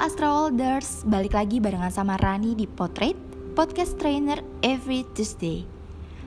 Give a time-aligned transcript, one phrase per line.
[0.00, 3.12] Astroholders, balik lagi barengan sama Rani di Potret,
[3.52, 5.68] podcast trainer every Tuesday.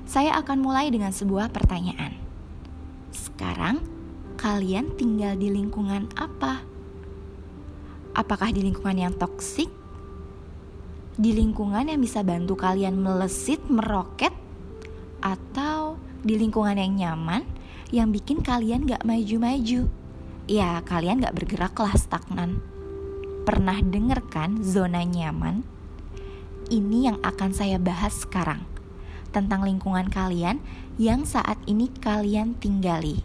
[0.06, 2.14] Saya akan mulai dengan sebuah pertanyaan.
[3.10, 3.82] Sekarang,
[4.38, 6.62] kalian tinggal di lingkungan apa?
[8.14, 9.74] Apakah di lingkungan yang toksik?
[11.18, 14.38] Di lingkungan yang bisa bantu kalian melesit, meroket?
[15.18, 17.42] Atau di lingkungan yang nyaman,
[17.90, 19.90] yang bikin kalian gak maju-maju?
[20.46, 22.62] Ya, kalian gak bergeraklah stagnan.
[23.44, 25.68] Pernah denger kan zona nyaman?
[26.72, 28.64] Ini yang akan saya bahas sekarang
[29.36, 30.64] tentang lingkungan kalian
[30.96, 33.20] yang saat ini kalian tinggali.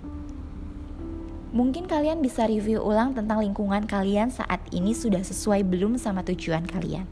[1.54, 6.66] Mungkin kalian bisa review ulang tentang lingkungan kalian saat ini sudah sesuai belum sama tujuan
[6.66, 7.06] kalian.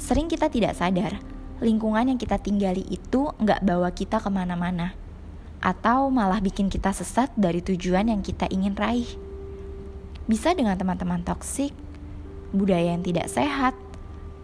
[0.00, 1.20] Sering kita tidak sadar,
[1.60, 4.96] lingkungan yang kita tinggali itu nggak bawa kita ke mana-mana.
[5.60, 9.31] Atau malah bikin kita sesat dari tujuan yang kita ingin raih.
[10.30, 11.74] Bisa dengan teman-teman toksik,
[12.54, 13.74] budaya yang tidak sehat,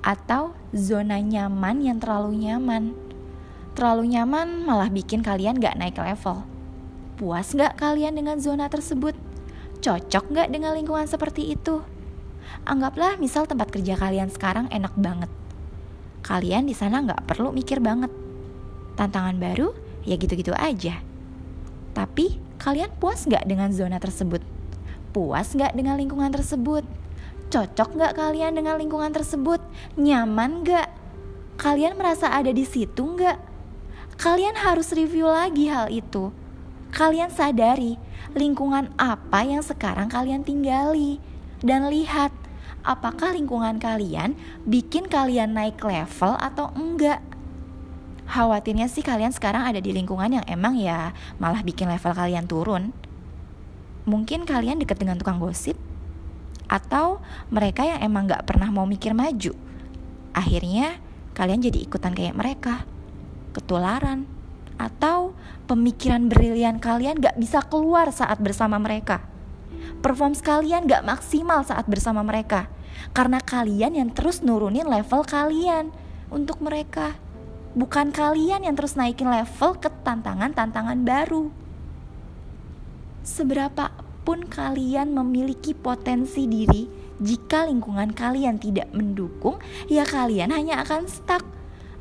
[0.03, 2.95] atau zona nyaman yang terlalu nyaman.
[3.79, 6.43] Terlalu nyaman malah bikin kalian gak naik level.
[7.15, 9.15] Puas gak kalian dengan zona tersebut?
[9.79, 11.83] Cocok gak dengan lingkungan seperti itu?
[12.67, 15.31] Anggaplah misal tempat kerja kalian sekarang enak banget.
[16.25, 18.11] Kalian di sana nggak perlu mikir banget.
[18.99, 21.01] Tantangan baru ya gitu-gitu aja.
[21.95, 24.58] Tapi kalian puas nggak dengan zona tersebut?
[25.09, 26.85] Puas nggak dengan lingkungan tersebut?
[27.49, 29.61] Cocok nggak kalian dengan lingkungan tersebut?
[29.97, 30.89] Nyaman nggak?
[31.57, 33.41] Kalian merasa ada di situ nggak?
[34.21, 36.29] Kalian harus review lagi hal itu.
[36.93, 37.97] Kalian sadari
[38.37, 41.21] lingkungan apa yang sekarang kalian tinggali
[41.65, 42.31] dan lihat
[42.85, 44.37] apakah lingkungan kalian
[44.69, 47.25] bikin kalian naik level atau enggak.
[48.29, 52.93] Khawatirnya sih kalian sekarang ada di lingkungan yang emang ya malah bikin level kalian turun.
[54.09, 55.77] Mungkin kalian dekat dengan tukang gosip,
[56.65, 57.21] atau
[57.53, 59.53] mereka yang emang gak pernah mau mikir maju.
[60.33, 60.97] Akhirnya
[61.37, 62.89] kalian jadi ikutan kayak mereka,
[63.53, 64.25] ketularan,
[64.81, 65.37] atau
[65.69, 69.21] pemikiran brilian kalian gak bisa keluar saat bersama mereka.
[70.01, 72.73] Perform kalian gak maksimal saat bersama mereka,
[73.13, 75.93] karena kalian yang terus nurunin level kalian
[76.33, 77.13] untuk mereka.
[77.77, 81.68] Bukan kalian yang terus naikin level ke tantangan-tantangan baru
[83.29, 83.93] seberapa
[84.25, 86.89] pun kalian memiliki potensi diri,
[87.21, 89.61] jika lingkungan kalian tidak mendukung,
[89.93, 91.45] ya kalian hanya akan stuck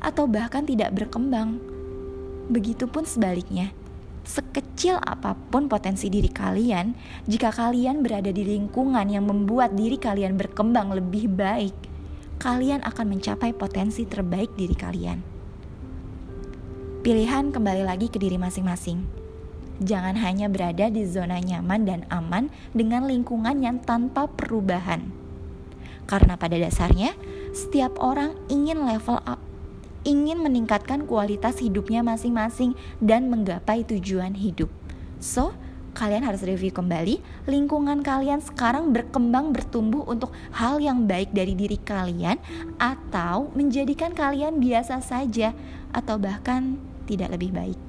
[0.00, 1.60] atau bahkan tidak berkembang.
[2.48, 3.76] Begitupun sebaliknya,
[4.24, 6.96] sekecil apa pun potensi diri kalian,
[7.28, 11.76] jika kalian berada di lingkungan yang membuat diri kalian berkembang lebih baik,
[12.40, 15.18] kalian akan mencapai potensi terbaik diri kalian.
[17.04, 19.27] Pilihan kembali lagi ke diri masing-masing
[19.78, 25.14] Jangan hanya berada di zona nyaman dan aman dengan lingkungan yang tanpa perubahan.
[26.10, 27.14] Karena pada dasarnya,
[27.54, 29.38] setiap orang ingin level up,
[30.02, 34.72] ingin meningkatkan kualitas hidupnya masing-masing dan menggapai tujuan hidup.
[35.22, 35.54] So,
[35.98, 37.18] kalian harus review kembali
[37.50, 42.38] lingkungan kalian sekarang berkembang bertumbuh untuk hal yang baik dari diri kalian
[42.78, 45.52] atau menjadikan kalian biasa saja
[45.90, 46.78] atau bahkan
[47.10, 47.87] tidak lebih baik.